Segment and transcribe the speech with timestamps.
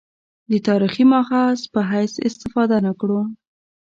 [0.51, 3.21] د تاریخي مأخذ په حیث استفاده نه کړو.